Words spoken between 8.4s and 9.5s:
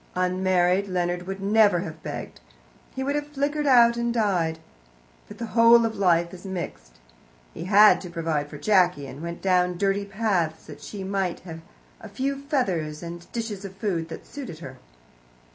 for Jacky, and went